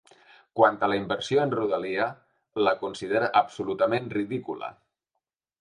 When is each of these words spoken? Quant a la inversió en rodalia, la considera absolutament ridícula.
Quant 0.59 0.79
a 0.85 0.87
la 0.91 0.95
inversió 1.01 1.43
en 1.43 1.53
rodalia, 1.59 2.07
la 2.69 2.73
considera 2.85 3.29
absolutament 3.45 4.11
ridícula. 4.19 4.73